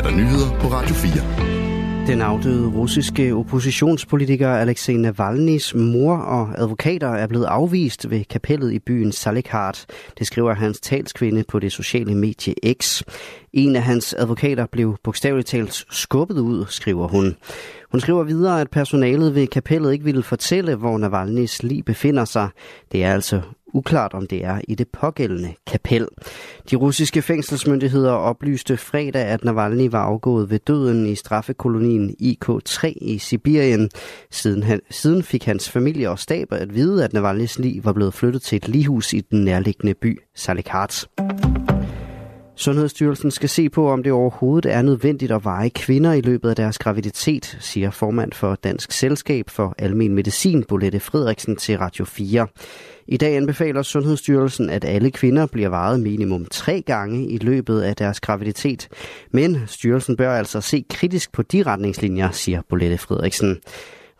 [0.00, 2.06] er der nyheder på Radio 4.
[2.06, 8.78] Den afdøde russiske oppositionspolitiker Alexei Navalny's mor og advokater er blevet afvist ved kapellet i
[8.78, 9.84] byen Salikhard.
[10.18, 13.02] Det skriver hans talskvinde på det sociale medie X.
[13.52, 17.36] En af hans advokater blev bogstaveligt talt skubbet ud, skriver hun.
[17.90, 22.48] Hun skriver videre, at personalet ved kapellet ikke ville fortælle, hvor Navalny's lig befinder sig.
[22.92, 23.40] Det er altså
[23.74, 26.08] uklart, om det er i det pågældende kapel.
[26.70, 33.18] De russiske fængselsmyndigheder oplyste fredag, at Navalny var afgået ved døden i straffekolonien IK3 i
[33.18, 33.90] Sibirien.
[34.30, 38.14] Siden, han, siden fik hans familie og staber at vide, at Navalny's lig var blevet
[38.14, 41.06] flyttet til et lighus i den nærliggende by Salikhard.
[42.60, 46.56] Sundhedsstyrelsen skal se på, om det overhovedet er nødvendigt at veje kvinder i løbet af
[46.56, 52.46] deres graviditet, siger formand for Dansk Selskab for Almen Medicin, Bolette Frederiksen til Radio 4.
[53.06, 57.96] I dag anbefaler Sundhedsstyrelsen, at alle kvinder bliver vejet minimum tre gange i løbet af
[57.96, 58.88] deres graviditet.
[59.30, 63.60] Men styrelsen bør altså se kritisk på de retningslinjer, siger Bolette Frederiksen.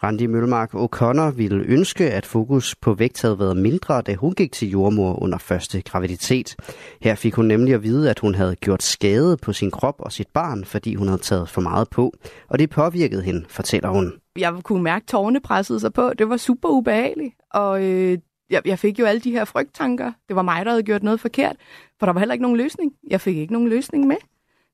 [0.03, 4.53] Randi Mølmark O'Connor ville ønske, at fokus på vægt havde været mindre, da hun gik
[4.53, 6.57] til jordmor under første graviditet.
[7.03, 10.12] Her fik hun nemlig at vide, at hun havde gjort skade på sin krop og
[10.12, 12.12] sit barn, fordi hun havde taget for meget på.
[12.48, 14.12] Og det påvirkede hende, fortæller hun.
[14.39, 16.12] Jeg kunne mærke, at tårne pressede sig på.
[16.19, 17.35] Det var super ubehageligt.
[17.51, 18.19] Og øh,
[18.51, 20.12] jeg, jeg fik jo alle de her frygttanker.
[20.29, 21.57] Det var mig, der havde gjort noget forkert.
[21.98, 22.92] For der var heller ikke nogen løsning.
[23.11, 24.17] Jeg fik ikke nogen løsning med.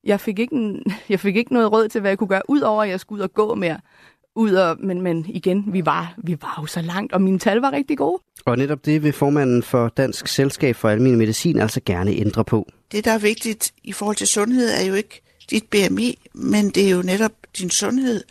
[0.05, 2.83] Jeg fik ikke, en, jeg fik ikke noget råd til, hvad jeg kunne gøre, udover
[2.83, 3.79] at jeg skulle ud og gå mere
[4.37, 7.59] ud og, men, men igen, vi var, vi var jo så langt, og mine tal
[7.59, 8.23] var rigtig gode.
[8.45, 12.69] Og netop det vil formanden for Dansk Selskab for Almindelig Medicin altså gerne ændre på.
[12.93, 16.87] Det, der er vigtigt i forhold til sundhed, er jo ikke dit BMI, men det
[16.87, 18.25] er jo netop din sundhed.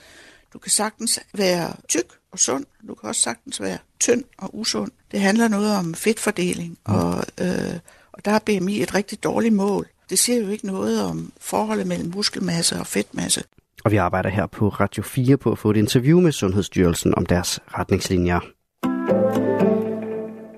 [0.53, 4.91] Du kan sagtens være tyk og sund, du kan også sagtens være tynd og usund.
[5.11, 6.93] Det handler noget om fedtfordeling, mm.
[6.93, 7.79] og, øh,
[8.11, 9.87] og der er BMI et rigtig dårligt mål.
[10.09, 13.43] Det siger jo ikke noget om forholdet mellem muskelmasse og fedtmasse.
[13.85, 17.25] Og vi arbejder her på Radio 4 på at få et interview med Sundhedsstyrelsen om
[17.25, 18.54] deres retningslinjer.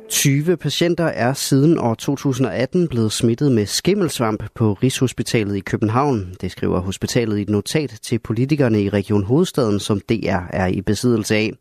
[0.10, 6.36] 20 patienter er siden år 2018 blevet smittet med skimmelsvamp på Rigshospitalet i København.
[6.42, 10.82] Det skriver hospitalet i et notat til politikerne i Region Hovedstaden, som DR er i
[10.82, 11.52] besiddelse af.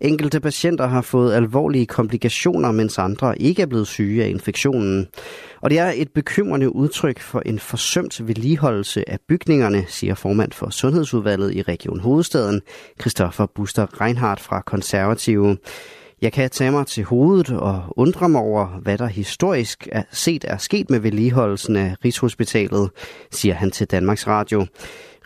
[0.00, 5.06] Enkelte patienter har fået alvorlige komplikationer, mens andre ikke er blevet syge af infektionen.
[5.60, 10.70] Og det er et bekymrende udtryk for en forsømt vedligeholdelse af bygningerne, siger formand for
[10.70, 12.60] Sundhedsudvalget i Region Hovedstaden,
[13.00, 15.56] Christoffer Buster Reinhardt fra Konservative.
[16.22, 20.44] Jeg kan tage mig til hovedet og undre mig over, hvad der historisk er set
[20.48, 22.90] er sket med vedligeholdelsen af Rigshospitalet,
[23.30, 24.66] siger han til Danmarks Radio.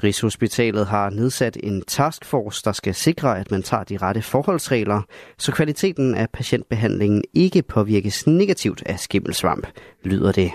[0.02, 5.02] Rigshospitalet har nedsat en taskforce, der skal sikre, at man tager de rette forholdsregler,
[5.38, 9.66] så kvaliteten af patientbehandlingen ikke påvirkes negativt af skimmelsvamp,
[10.04, 10.50] lyder det.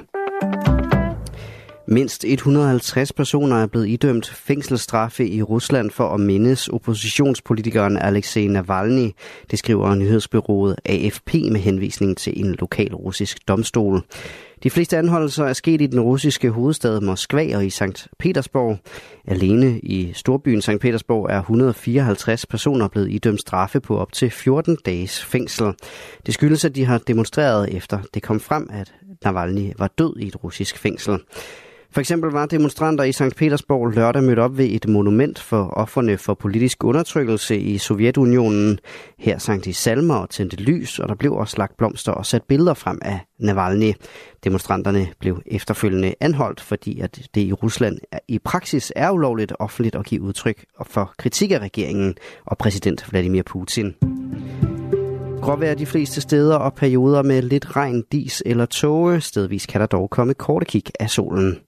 [1.94, 9.12] Mindst 150 personer er blevet idømt fængselsstraffe i Rusland for at mindes oppositionspolitikeren Alexei Navalny,
[9.52, 14.02] det skriver nyhedsbyrået AFP med henvisning til en lokal russisk domstol.
[14.64, 18.08] De fleste anholdelser er sket i den russiske hovedstad Moskva og i St.
[18.20, 18.78] Petersborg.
[19.28, 20.80] Alene i storbyen St.
[20.82, 25.74] Petersborg er 154 personer blevet idømt straffe på op til 14 dages fængsel.
[26.26, 28.94] Det skyldes, at de har demonstreret efter det kom frem, at
[29.26, 31.20] Navalny var død i et russisk fængsel.
[31.94, 33.36] For eksempel var demonstranter i St.
[33.38, 38.80] Petersborg lørdag mødt op ved et monument for offerne for politisk undertrykkelse i Sovjetunionen.
[39.20, 42.44] Her sang de salmer og tændte lys, og der blev også lagt blomster og sat
[42.44, 43.94] billeder frem af Navalny.
[44.44, 50.06] Demonstranterne blev efterfølgende anholdt, fordi at det i Rusland i praksis er ulovligt offentligt at
[50.06, 52.16] give udtryk for kritik af regeringen
[52.46, 53.96] og præsident Vladimir Putin.
[55.42, 59.22] Gråvejr de fleste steder og perioder med lidt regn, dis eller tåge.
[59.22, 61.60] Stedvis kan der dog komme korte kig af solen.